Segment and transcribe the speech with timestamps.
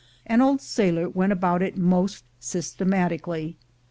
[0.25, 3.53] An old sailor went about it most sys tematically.